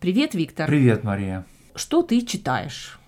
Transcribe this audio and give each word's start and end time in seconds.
Привет, 0.00 0.32
Виктор. 0.32 0.68
Привет, 0.68 1.02
Мария. 1.02 1.44
Что 1.74 2.02
ты 2.02 2.22
читаешь? 2.22 3.00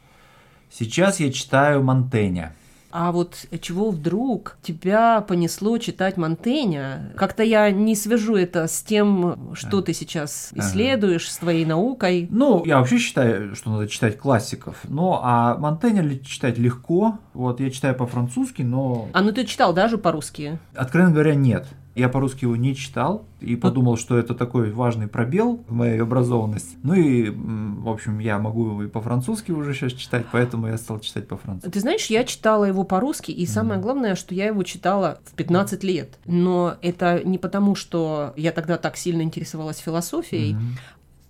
Сейчас 0.72 1.20
я 1.20 1.30
читаю 1.30 1.84
Монтэня. 1.84 2.52
А 2.90 3.12
вот 3.12 3.46
чего 3.60 3.90
вдруг 3.90 4.56
тебя 4.60 5.20
понесло 5.20 5.78
читать 5.78 6.16
Монтэня? 6.16 7.12
Как-то 7.16 7.44
я 7.44 7.70
не 7.70 7.94
свяжу 7.94 8.34
это 8.34 8.66
с 8.66 8.82
тем, 8.82 9.54
что 9.54 9.82
ты 9.82 9.94
сейчас 9.94 10.50
исследуешь, 10.52 11.30
с 11.30 11.38
твоей 11.38 11.64
наукой. 11.64 12.26
Ну, 12.28 12.64
я 12.64 12.80
вообще 12.80 12.98
считаю, 12.98 13.54
что 13.54 13.70
надо 13.70 13.86
читать 13.86 14.18
классиков. 14.18 14.80
Ну, 14.88 15.16
а 15.22 15.56
Монтэня 15.58 16.18
читать 16.18 16.58
легко. 16.58 17.20
Вот, 17.34 17.60
я 17.60 17.70
читаю 17.70 17.94
по-французски, 17.94 18.62
но... 18.62 19.08
А 19.12 19.22
ну 19.22 19.30
ты 19.30 19.44
читал 19.44 19.72
даже 19.72 19.96
по-русски? 19.96 20.58
Откровенно 20.74 21.12
говоря, 21.12 21.36
нет. 21.36 21.68
Я 22.00 22.08
по-русски 22.08 22.44
его 22.44 22.56
не 22.56 22.74
читал 22.74 23.26
и 23.40 23.56
подумал, 23.56 23.98
что 23.98 24.16
это 24.16 24.34
такой 24.34 24.72
важный 24.72 25.06
пробел 25.06 25.62
в 25.68 25.72
моей 25.74 26.00
образованности. 26.00 26.78
Ну 26.82 26.94
и, 26.94 27.28
в 27.30 27.88
общем, 27.90 28.20
я 28.20 28.38
могу 28.38 28.80
и 28.80 28.88
по-французски 28.88 29.52
уже 29.52 29.74
сейчас 29.74 29.92
читать, 29.92 30.24
поэтому 30.32 30.68
я 30.68 30.78
стал 30.78 31.00
читать 31.00 31.28
по-французски. 31.28 31.70
Ты 31.70 31.80
знаешь, 31.80 32.06
я 32.06 32.24
читала 32.24 32.64
его 32.64 32.84
по-русски, 32.84 33.32
и 33.32 33.44
самое 33.44 33.78
главное, 33.80 34.14
что 34.14 34.34
я 34.34 34.46
его 34.46 34.62
читала 34.62 35.18
в 35.24 35.34
15 35.34 35.84
лет. 35.84 36.18
Но 36.24 36.76
это 36.80 37.22
не 37.22 37.36
потому, 37.36 37.74
что 37.74 38.32
я 38.34 38.52
тогда 38.52 38.78
так 38.78 38.96
сильно 38.96 39.20
интересовалась 39.20 39.76
философией, 39.76 40.56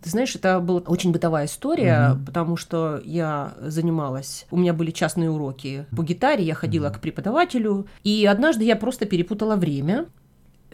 ты 0.03 0.09
знаешь, 0.09 0.35
это 0.35 0.61
была 0.61 0.81
очень 0.87 1.13
бытовая 1.13 1.47
история, 1.47 2.13
mm 2.15 2.25
потому 2.25 2.57
что 2.57 3.01
я 3.05 3.55
занималась, 3.61 4.47
у 4.51 4.57
меня 4.57 4.73
были 4.73 4.91
частные 4.93 5.31
уроки 5.31 5.87
по 5.97 6.03
гитаре, 6.03 6.45
я 6.45 6.55
ходила 6.55 6.87
mm 6.87 6.95
к 6.95 7.01
преподавателю, 7.01 7.87
и 8.05 8.25
однажды 8.25 8.65
я 8.65 8.77
просто 8.77 9.05
перепутала 9.05 9.57
время, 9.57 10.07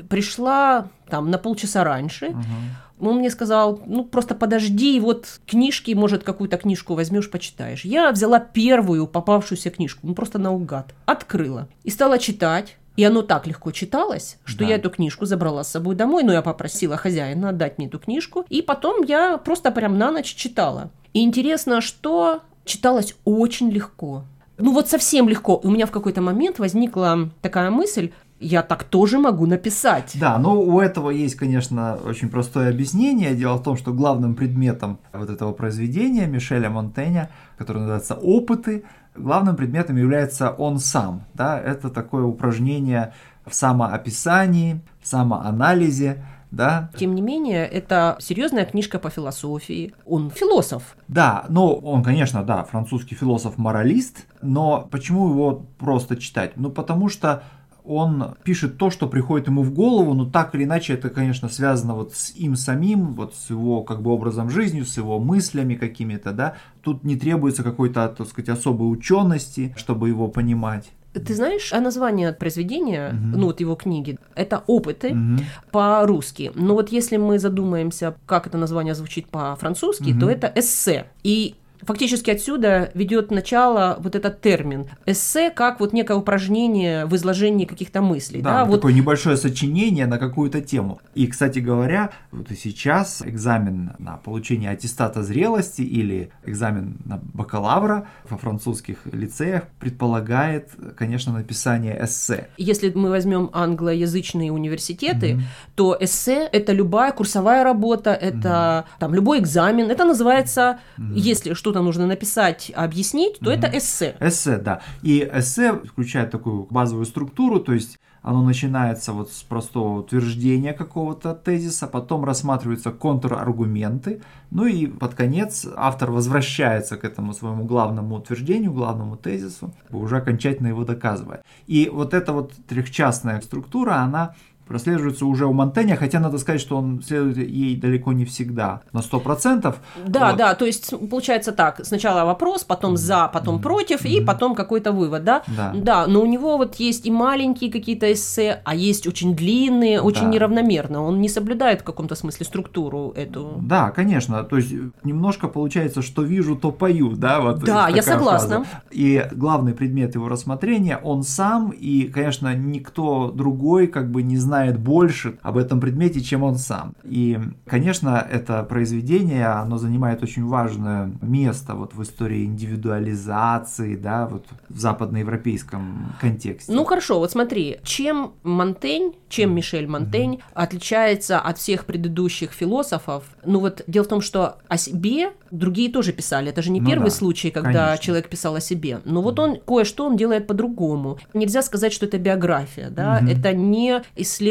пришла 0.08 0.88
там 1.08 1.30
на 1.30 1.38
полчаса 1.38 1.84
раньше. 1.84 2.28
Угу. 2.28 3.08
Он 3.08 3.18
мне 3.18 3.30
сказал, 3.30 3.80
ну 3.86 4.04
просто 4.04 4.34
подожди, 4.34 4.98
вот 5.00 5.40
книжки, 5.46 5.92
может, 5.92 6.24
какую-то 6.24 6.56
книжку 6.56 6.94
возьмешь, 6.94 7.30
почитаешь. 7.30 7.84
Я 7.84 8.10
взяла 8.10 8.38
первую 8.38 9.06
попавшуюся 9.06 9.70
книжку, 9.70 10.06
ну 10.06 10.14
просто 10.14 10.38
наугад, 10.38 10.94
открыла 11.04 11.68
и 11.84 11.90
стала 11.90 12.18
читать. 12.18 12.76
И 12.96 13.04
оно 13.04 13.20
так 13.20 13.46
легко 13.46 13.72
читалось, 13.72 14.38
что 14.46 14.60
да. 14.60 14.70
я 14.70 14.76
эту 14.76 14.88
книжку 14.88 15.26
забрала 15.26 15.64
с 15.64 15.70
собой 15.70 15.94
домой, 15.94 16.22
но 16.22 16.32
я 16.32 16.40
попросила 16.40 16.96
хозяина 16.96 17.50
отдать 17.50 17.76
мне 17.76 17.88
эту 17.88 17.98
книжку, 17.98 18.46
и 18.48 18.62
потом 18.62 19.02
я 19.02 19.36
просто 19.36 19.70
прям 19.70 19.98
на 19.98 20.10
ночь 20.10 20.34
читала. 20.34 20.90
И 21.12 21.22
интересно, 21.22 21.82
что 21.82 22.40
читалось 22.64 23.14
очень 23.26 23.70
легко. 23.70 24.24
Ну 24.58 24.72
вот 24.72 24.88
совсем 24.88 25.28
легко. 25.28 25.60
У 25.62 25.70
меня 25.70 25.86
в 25.86 25.90
какой-то 25.90 26.22
момент 26.22 26.58
возникла 26.58 27.30
такая 27.42 27.70
мысль, 27.70 28.12
я 28.38 28.62
так 28.62 28.84
тоже 28.84 29.18
могу 29.18 29.46
написать. 29.46 30.12
Да, 30.14 30.38
но 30.38 30.60
у 30.60 30.80
этого 30.80 31.10
есть, 31.10 31.36
конечно, 31.36 31.98
очень 32.04 32.28
простое 32.28 32.70
объяснение. 32.70 33.34
Дело 33.34 33.56
в 33.56 33.62
том, 33.62 33.76
что 33.76 33.92
главным 33.92 34.34
предметом 34.34 34.98
вот 35.12 35.30
этого 35.30 35.52
произведения 35.52 36.26
Мишеля 36.26 36.68
Монтэня, 36.68 37.30
который 37.56 37.78
называется 37.78 38.14
«Опыты», 38.14 38.84
главным 39.14 39.56
предметом 39.56 39.96
является 39.96 40.50
он 40.50 40.78
сам. 40.78 41.24
Да? 41.34 41.58
Это 41.58 41.88
такое 41.88 42.24
упражнение 42.24 43.14
в 43.46 43.54
самоописании, 43.54 44.80
в 45.00 45.06
самоанализе, 45.06 46.22
да. 46.50 46.90
Тем 46.96 47.14
не 47.14 47.22
менее, 47.22 47.66
это 47.66 48.16
серьезная 48.20 48.64
книжка 48.64 48.98
по 48.98 49.10
философии. 49.10 49.92
Он 50.04 50.30
философ. 50.30 50.96
Да, 51.08 51.44
ну, 51.48 51.72
он, 51.72 52.02
конечно, 52.02 52.44
да, 52.44 52.64
французский 52.64 53.14
философ-моралист, 53.14 54.26
но 54.42 54.86
почему 54.90 55.30
его 55.30 55.66
просто 55.78 56.16
читать? 56.16 56.52
Ну, 56.56 56.70
потому 56.70 57.08
что 57.08 57.42
он 57.86 58.34
пишет 58.42 58.78
то, 58.78 58.90
что 58.90 59.06
приходит 59.08 59.46
ему 59.46 59.62
в 59.62 59.72
голову, 59.72 60.14
но 60.14 60.24
так 60.24 60.54
или 60.54 60.64
иначе 60.64 60.94
это, 60.94 61.08
конечно, 61.08 61.48
связано 61.48 61.94
вот 61.94 62.14
с 62.14 62.34
им 62.34 62.56
самим, 62.56 63.14
вот 63.14 63.34
с 63.34 63.50
его 63.50 63.82
как 63.82 64.02
бы 64.02 64.10
образом 64.10 64.50
жизни, 64.50 64.82
с 64.82 64.96
его 64.96 65.18
мыслями 65.18 65.74
какими-то, 65.74 66.32
да. 66.32 66.54
Тут 66.82 67.04
не 67.04 67.16
требуется 67.16 67.62
какой-то, 67.62 68.08
так 68.08 68.28
сказать, 68.28 68.48
особой 68.48 68.92
учености, 68.92 69.74
чтобы 69.76 70.08
его 70.08 70.28
понимать. 70.28 70.92
Ты 71.12 71.34
знаешь, 71.34 71.72
а 71.72 71.80
название 71.80 72.32
произведения, 72.32 73.10
угу. 73.10 73.38
ну 73.38 73.46
вот 73.46 73.60
его 73.60 73.74
книги, 73.74 74.18
это 74.34 74.62
опыты 74.66 75.12
угу. 75.12 75.42
по-русски. 75.70 76.52
Но 76.54 76.74
вот 76.74 76.90
если 76.90 77.16
мы 77.16 77.38
задумаемся, 77.38 78.16
как 78.26 78.46
это 78.46 78.58
название 78.58 78.94
звучит 78.94 79.28
по-французски, 79.28 80.10
угу. 80.10 80.20
то 80.20 80.30
это 80.30 80.52
эссе. 80.54 81.06
И 81.22 81.54
Фактически 81.82 82.30
отсюда 82.30 82.90
ведет 82.94 83.30
начало 83.30 83.96
вот 84.00 84.14
этот 84.14 84.40
термин. 84.40 84.86
Эссе 85.06 85.50
как 85.50 85.80
вот 85.80 85.92
некое 85.92 86.16
упражнение 86.16 87.06
в 87.06 87.14
изложении 87.16 87.64
каких-то 87.64 88.02
мыслей. 88.02 88.42
Да, 88.42 88.64
да 88.64 88.72
такое 88.72 88.92
вот... 88.92 88.98
небольшое 88.98 89.36
сочинение 89.36 90.06
на 90.06 90.18
какую-то 90.18 90.60
тему. 90.60 91.00
И, 91.14 91.26
кстати 91.26 91.58
говоря, 91.58 92.10
вот 92.32 92.50
и 92.50 92.56
сейчас 92.56 93.22
экзамен 93.24 93.92
на 93.98 94.16
получение 94.16 94.70
аттестата 94.70 95.22
зрелости 95.22 95.82
или 95.82 96.30
экзамен 96.44 96.98
на 97.04 97.20
бакалавра 97.34 98.08
во 98.28 98.36
французских 98.36 98.98
лицеях 99.12 99.64
предполагает, 99.78 100.70
конечно, 100.96 101.32
написание 101.32 101.98
эссе. 102.02 102.48
Если 102.56 102.90
мы 102.94 103.10
возьмем 103.10 103.50
англоязычные 103.52 104.52
университеты, 104.52 105.32
mm-hmm. 105.32 105.42
то 105.74 105.96
эссе 106.00 106.48
это 106.52 106.72
любая 106.72 107.12
курсовая 107.12 107.64
работа, 107.64 108.10
это 108.10 108.48
mm-hmm. 108.48 109.00
там 109.00 109.14
любой 109.14 109.40
экзамен, 109.40 109.90
это 109.90 110.04
называется, 110.04 110.78
mm-hmm. 110.98 111.12
если 111.14 111.54
что 111.54 111.65
что-то 111.66 111.82
нужно 111.82 112.06
написать, 112.06 112.72
объяснить, 112.76 113.40
то 113.40 113.50
mm-hmm. 113.50 113.58
это 113.58 113.78
эссе. 113.78 114.16
Эссе, 114.20 114.58
да. 114.58 114.82
И 115.02 115.28
эссе 115.34 115.72
включает 115.72 116.30
такую 116.30 116.68
базовую 116.70 117.06
структуру, 117.06 117.58
то 117.58 117.72
есть 117.72 117.98
оно 118.22 118.42
начинается 118.42 119.12
вот 119.12 119.32
с 119.32 119.42
простого 119.42 119.98
утверждения 119.98 120.72
какого-то 120.72 121.34
тезиса, 121.34 121.88
потом 121.88 122.24
рассматриваются 122.24 122.92
контраргументы, 122.92 124.22
ну 124.52 124.66
и 124.66 124.86
под 124.86 125.14
конец 125.14 125.66
автор 125.76 126.12
возвращается 126.12 126.96
к 126.96 127.04
этому 127.04 127.34
своему 127.34 127.64
главному 127.64 128.14
утверждению, 128.14 128.72
главному 128.72 129.16
тезису, 129.16 129.74
уже 129.90 130.18
окончательно 130.18 130.68
его 130.68 130.84
доказывая. 130.84 131.42
И 131.66 131.90
вот 131.92 132.14
эта 132.14 132.32
вот 132.32 132.52
трехчастная 132.68 133.40
структура, 133.40 133.94
она 133.94 134.34
прослеживается 134.66 135.26
уже 135.26 135.46
у 135.46 135.52
Монтэня, 135.52 135.96
хотя 135.96 136.20
надо 136.20 136.38
сказать, 136.38 136.60
что 136.60 136.76
он 136.76 137.02
следует 137.02 137.38
ей 137.38 137.76
далеко 137.76 138.12
не 138.12 138.24
всегда, 138.24 138.82
на 138.92 138.98
100%. 138.98 139.74
Да, 140.06 140.30
вот. 140.30 140.36
да, 140.36 140.54
то 140.54 140.64
есть 140.64 140.92
получается 141.10 141.52
так, 141.52 141.80
сначала 141.84 142.24
вопрос, 142.24 142.64
потом 142.64 142.94
mm-hmm. 142.94 142.96
за, 142.96 143.30
потом 143.32 143.56
mm-hmm. 143.56 143.62
против, 143.62 144.04
mm-hmm. 144.04 144.22
и 144.22 144.24
потом 144.24 144.54
какой-то 144.54 144.92
вывод, 144.92 145.24
да? 145.24 145.42
да? 145.46 145.72
Да, 145.74 146.06
но 146.06 146.20
у 146.20 146.26
него 146.26 146.56
вот 146.56 146.76
есть 146.76 147.06
и 147.06 147.10
маленькие 147.10 147.70
какие-то 147.70 148.12
эссе, 148.12 148.60
а 148.64 148.74
есть 148.74 149.06
очень 149.06 149.36
длинные, 149.36 150.00
очень 150.00 150.24
да. 150.24 150.28
неравномерно, 150.28 151.02
он 151.02 151.20
не 151.20 151.28
соблюдает 151.28 151.80
в 151.80 151.84
каком-то 151.84 152.14
смысле 152.14 152.46
структуру 152.46 153.12
эту. 153.16 153.54
Да, 153.60 153.90
конечно, 153.90 154.42
то 154.44 154.56
есть 154.56 154.72
немножко 155.04 155.48
получается, 155.48 156.02
что 156.02 156.22
вижу, 156.22 156.56
то 156.56 156.72
пою, 156.72 157.14
да? 157.16 157.40
Вот 157.40 157.60
да, 157.60 157.88
я 157.88 158.02
согласна. 158.02 158.64
Фраза. 158.64 158.82
И 158.90 159.24
главный 159.32 159.74
предмет 159.74 160.14
его 160.14 160.28
рассмотрения, 160.28 160.98
он 161.02 161.22
сам, 161.22 161.70
и, 161.70 162.04
конечно, 162.04 162.54
никто 162.54 163.30
другой 163.30 163.86
как 163.86 164.10
бы 164.10 164.22
не 164.22 164.36
знает, 164.36 164.55
знает 164.56 164.78
больше 164.78 165.38
об 165.42 165.58
этом 165.58 165.80
предмете, 165.80 166.20
чем 166.22 166.42
он 166.42 166.56
сам. 166.56 166.94
И, 167.04 167.38
конечно, 167.66 168.26
это 168.30 168.62
произведение, 168.62 169.46
оно 169.46 169.76
занимает 169.76 170.22
очень 170.22 170.46
важное 170.46 171.12
место 171.20 171.74
вот 171.74 171.94
в 171.94 172.02
истории 172.02 172.44
индивидуализации, 172.44 173.96
да, 173.96 174.26
вот 174.26 174.46
в 174.70 174.78
западноевропейском 174.78 176.14
контексте. 176.20 176.72
Ну 176.72 176.84
хорошо, 176.84 177.18
вот 177.18 177.30
смотри, 177.30 177.78
чем 177.82 178.32
Монтень, 178.42 179.14
чем 179.28 179.54
Мишель 179.54 179.86
Монтень 179.86 180.34
mm-hmm. 180.34 180.42
отличается 180.54 181.38
от 181.38 181.58
всех 181.58 181.84
предыдущих 181.84 182.52
философов? 182.52 183.24
Ну 183.44 183.60
вот 183.60 183.82
дело 183.86 184.04
в 184.04 184.08
том, 184.08 184.20
что 184.22 184.56
о 184.68 184.78
себе 184.78 185.32
другие 185.50 185.90
тоже 185.90 186.12
писали. 186.12 186.48
Это 186.48 186.62
же 186.62 186.70
не 186.70 186.80
ну 186.80 186.86
первый 186.86 187.10
да, 187.10 187.10
случай, 187.10 187.50
когда 187.50 187.86
конечно. 187.86 188.04
человек 188.04 188.28
писал 188.28 188.54
о 188.54 188.60
себе. 188.60 189.00
Но 189.04 189.22
вот 189.22 189.38
он 189.38 189.56
кое-что 189.60 190.06
он 190.06 190.16
делает 190.16 190.46
по-другому. 190.46 191.18
Нельзя 191.34 191.62
сказать, 191.62 191.92
что 191.92 192.06
это 192.06 192.18
биография, 192.18 192.90
да, 192.90 193.20
угу. 193.20 193.30
это 193.30 193.52
не 193.52 194.02
исследование 194.16 194.45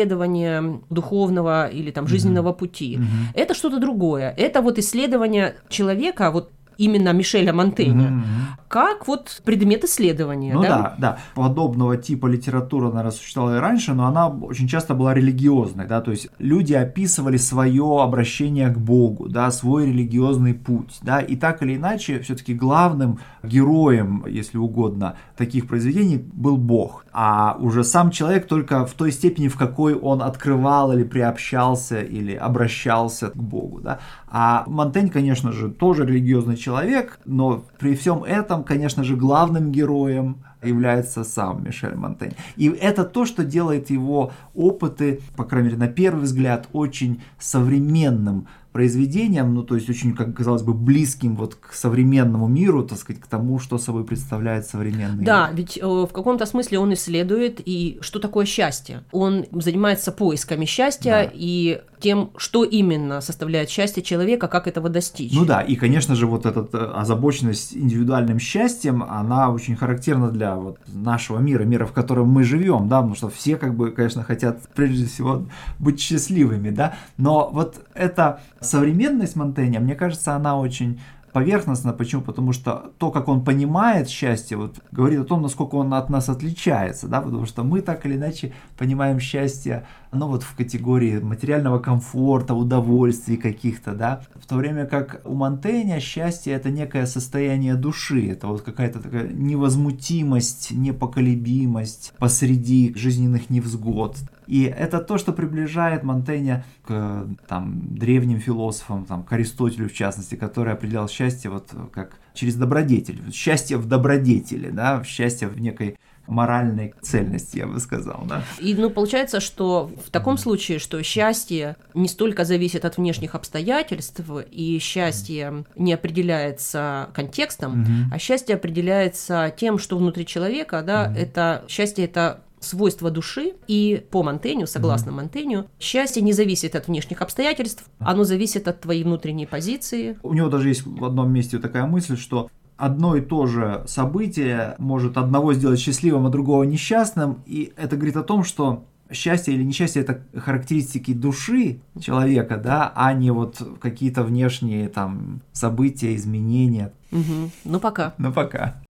духовного 0.89 1.67
или 1.67 1.91
там 1.91 2.07
жизненного 2.07 2.49
угу. 2.49 2.59
пути. 2.59 2.97
Угу. 2.97 3.05
Это 3.33 3.53
что-то 3.53 3.79
другое. 3.79 4.33
Это 4.37 4.61
вот 4.61 4.77
исследование 4.77 5.55
человека, 5.69 6.31
вот 6.31 6.51
именно 6.77 7.13
Мишеля 7.13 7.53
Монтэня, 7.53 8.09
mm-hmm. 8.09 8.64
Как 8.75 9.07
вот 9.07 9.41
предмет 9.45 9.85
исследования. 9.85 10.53
Ну 10.53 10.61
да? 10.61 10.67
да, 10.67 10.95
да. 10.97 11.17
Подобного 11.33 11.95
типа 11.95 12.27
литература, 12.27 12.89
наверное, 12.89 13.11
существовала 13.11 13.55
и 13.55 13.59
раньше, 13.61 13.93
но 13.93 14.05
она 14.05 14.27
очень 14.27 14.67
часто 14.67 14.93
была 14.93 15.13
религиозной, 15.13 15.87
да, 15.87 16.01
то 16.01 16.11
есть 16.11 16.27
люди 16.39 16.73
описывали 16.73 17.37
свое 17.37 18.01
обращение 18.03 18.67
к 18.67 18.77
Богу, 18.77 19.29
да, 19.29 19.49
свой 19.51 19.85
религиозный 19.85 20.53
путь, 20.53 20.99
да, 21.01 21.21
и 21.21 21.37
так 21.37 21.63
или 21.63 21.77
иначе, 21.77 22.19
все-таки 22.19 22.53
главным 22.53 23.19
героем, 23.43 24.25
если 24.27 24.57
угодно, 24.57 25.15
таких 25.37 25.69
произведений 25.69 26.17
был 26.17 26.57
Бог, 26.57 27.05
а 27.13 27.55
уже 27.61 27.85
сам 27.85 28.11
человек 28.11 28.45
только 28.45 28.85
в 28.85 28.91
той 28.91 29.13
степени, 29.13 29.47
в 29.47 29.55
какой 29.55 29.93
он 29.93 30.21
открывал 30.21 30.91
или 30.91 31.05
приобщался 31.05 32.01
или 32.01 32.35
обращался 32.35 33.29
к 33.29 33.37
Богу, 33.37 33.79
да. 33.79 33.99
А 34.27 34.65
Монтень, 34.67 35.07
конечно 35.07 35.53
же, 35.53 35.69
тоже 35.69 36.05
религиозный 36.05 36.57
человек, 36.57 37.19
но 37.23 37.63
при 37.79 37.95
всем 37.95 38.25
этом, 38.25 38.64
конечно 38.65 39.03
же, 39.03 39.15
главным 39.15 39.71
героем 39.71 40.43
является 40.63 41.23
сам 41.23 41.63
Мишель 41.63 41.95
Монтень. 41.95 42.33
И 42.55 42.67
это 42.67 43.03
то, 43.03 43.25
что 43.25 43.43
делает 43.43 43.89
его 43.89 44.31
опыты, 44.53 45.21
по 45.35 45.43
крайней 45.43 45.69
мере, 45.69 45.79
на 45.79 45.87
первый 45.87 46.23
взгляд, 46.23 46.67
очень 46.73 47.21
современным 47.39 48.47
произведением, 48.75 49.53
ну, 49.55 49.63
то 49.63 49.75
есть 49.75 49.89
очень, 49.89 50.13
как 50.13 50.35
казалось 50.35 50.61
бы, 50.61 50.73
близким 50.73 51.37
вот 51.37 51.55
к 51.55 51.71
современному 51.71 52.45
миру, 52.49 52.83
так 52.83 52.97
сказать, 52.97 53.21
к 53.21 53.25
тому, 53.27 53.57
что 53.57 53.77
собой 53.77 54.03
представляет 54.03 54.67
современный 54.67 55.23
Да, 55.23 55.47
мир. 55.47 55.55
ведь 55.55 55.77
э, 55.81 55.85
в 55.85 56.09
каком-то 56.11 56.45
смысле 56.45 56.79
он 56.79 56.93
исследует 56.93 57.61
и 57.63 57.97
что 58.01 58.19
такое 58.19 58.45
счастье. 58.45 59.03
Он 59.13 59.45
занимается 59.53 60.11
поисками 60.11 60.65
счастья 60.65 61.09
Да. 61.23 61.31
и 61.33 61.83
тем, 62.01 62.31
что 62.35 62.65
именно 62.65 63.21
составляет 63.21 63.69
счастье 63.69 64.03
человека, 64.03 64.49
как 64.49 64.67
этого 64.67 64.89
достичь. 64.89 65.31
Ну 65.33 65.45
да, 65.45 65.61
и, 65.61 65.75
конечно 65.77 66.13
же, 66.13 66.27
вот 66.27 66.45
эта 66.45 66.67
э, 66.73 66.91
озабоченность 66.95 67.73
индивидуальным 67.77 68.39
счастьем, 68.39 69.03
она 69.03 69.49
очень 69.51 69.77
характерна 69.77 70.31
для 70.31 70.55
вот 70.57 70.79
нашего 70.87 71.39
мира, 71.39 71.63
мира, 71.63 71.85
в 71.85 71.93
котором 71.93 72.27
мы 72.27 72.43
живем, 72.43 72.89
да, 72.89 72.97
потому 72.97 73.15
что 73.15 73.29
все, 73.29 73.55
как 73.55 73.73
бы, 73.75 73.91
конечно, 73.91 74.21
хотят 74.23 74.59
прежде 74.75 75.05
всего 75.05 75.45
быть 75.79 76.01
счастливыми, 76.01 76.71
да, 76.71 76.95
но 77.17 77.49
вот 77.53 77.79
эта 77.93 78.41
современность 78.65 79.35
Монтэня, 79.35 79.79
мне 79.79 79.95
кажется, 79.95 80.35
она 80.35 80.59
очень 80.59 80.99
поверхностно. 81.35 81.91
Почему? 81.91 82.21
Потому 82.21 82.53
что 82.53 82.93
то, 82.97 83.11
как 83.11 83.27
он 83.27 83.43
понимает 83.43 84.07
счастье, 84.07 84.55
вот, 84.55 84.79
говорит 84.91 85.19
о 85.19 85.25
том, 85.25 85.41
насколько 85.41 85.75
он 85.75 85.93
от 85.93 86.09
нас 86.09 86.29
отличается, 86.29 87.09
да, 87.09 87.19
потому 87.19 87.45
что 87.45 87.63
мы 87.63 87.81
так 87.81 88.05
или 88.05 88.15
иначе 88.15 88.53
понимаем 88.77 89.19
счастье, 89.19 89.85
ну 90.15 90.27
вот 90.27 90.43
в 90.43 90.55
категории 90.55 91.19
материального 91.19 91.79
комфорта, 91.79 92.53
удовольствий 92.53 93.37
каких-то, 93.37 93.93
да, 93.93 94.21
в 94.35 94.45
то 94.47 94.55
время 94.55 94.85
как 94.85 95.21
у 95.25 95.35
Монтэня 95.35 95.99
счастье 95.99 96.53
это 96.53 96.69
некое 96.69 97.05
состояние 97.05 97.75
души, 97.75 98.29
это 98.31 98.47
вот 98.47 98.61
какая-то 98.61 98.99
такая 98.99 99.27
невозмутимость, 99.27 100.71
непоколебимость 100.71 102.13
посреди 102.17 102.93
жизненных 102.95 103.49
невзгод. 103.49 104.17
И 104.47 104.63
это 104.63 104.99
то, 104.99 105.17
что 105.17 105.33
приближает 105.33 106.03
Монтэня 106.03 106.63
к 106.85 107.27
там, 107.47 107.81
древним 107.95 108.39
философам, 108.39 109.05
там, 109.05 109.23
к 109.23 109.33
Аристотелю 109.33 109.89
в 109.89 109.93
частности, 109.93 110.35
который 110.35 110.73
определял 110.73 111.09
счастье 111.09 111.49
вот 111.49 111.69
как 111.91 112.19
через 112.33 112.55
добродетель. 112.55 113.21
Счастье 113.31 113.77
в 113.77 113.87
добродетели, 113.87 114.69
да, 114.69 115.03
счастье 115.03 115.47
в 115.47 115.59
некой 115.59 115.97
моральной 116.27 116.93
цельности, 117.01 117.57
я 117.57 117.67
бы 117.67 117.79
сказал, 117.79 118.23
да. 118.27 118.43
И 118.59 118.73
ну 118.73 118.89
получается, 118.89 119.39
что 119.39 119.91
в 120.05 120.09
таком 120.09 120.37
случае, 120.37 120.79
что 120.79 121.01
счастье 121.03 121.75
не 121.93 122.07
столько 122.07 122.45
зависит 122.45 122.85
от 122.85 122.97
внешних 122.97 123.35
обстоятельств, 123.35 124.21
и 124.51 124.79
счастье 124.79 125.65
не 125.75 125.93
определяется 125.93 127.09
контекстом, 127.13 127.81
Мгм. 127.81 128.11
а 128.13 128.19
счастье 128.19 128.55
определяется 128.55 129.53
тем, 129.57 129.77
что 129.79 129.97
внутри 129.97 130.25
человека, 130.25 130.81
да, 130.85 131.13
это 131.15 131.63
счастье 131.67 132.05
это 132.05 132.41
свойство 132.59 133.11
души, 133.11 133.53
и 133.67 134.03
по 134.09 134.23
Монтеню, 134.23 134.65
согласно 134.65 135.11
Монтеню, 135.11 135.67
счастье 135.79 136.21
не 136.23 136.33
зависит 136.33 136.75
от 136.75 136.87
внешних 136.87 137.21
обстоятельств, 137.21 137.85
оно 137.99 138.23
зависит 138.23 138.67
от 138.67 138.81
твоей 138.81 139.03
внутренней 139.03 139.45
позиции. 139.45 140.17
У 140.23 140.33
него 140.33 140.49
даже 140.49 140.69
есть 140.69 140.83
в 140.85 141.05
одном 141.05 141.31
месте 141.31 141.59
такая 141.59 141.85
мысль, 141.85 142.17
что 142.17 142.49
одно 142.77 143.15
и 143.15 143.21
то 143.21 143.45
же 143.45 143.83
событие 143.87 144.75
может 144.77 145.17
одного 145.17 145.53
сделать 145.53 145.79
счастливым, 145.79 146.25
а 146.25 146.29
другого 146.29 146.63
несчастным, 146.63 147.39
и 147.45 147.73
это 147.77 147.95
говорит 147.95 148.17
о 148.17 148.23
том, 148.23 148.43
что 148.43 148.85
счастье 149.11 149.53
или 149.53 149.63
несчастье 149.63 150.01
это 150.01 150.21
характеристики 150.35 151.13
души 151.13 151.79
человека, 151.99 152.57
да, 152.57 152.91
а 152.95 153.13
не 153.13 153.31
вот 153.31 153.61
какие-то 153.79 154.23
внешние 154.23 154.89
там 154.89 155.41
события, 155.51 156.15
изменения. 156.15 156.91
Мгм. 157.11 157.51
Ну 157.63 157.79
пока. 157.79 158.13
Ну 158.17 158.31
пока. 158.33 158.81